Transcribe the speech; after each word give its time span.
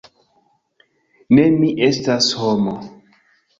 "Ne, 1.37 1.45
mi 1.59 1.71
estas 1.91 2.33
homo." 2.43 2.77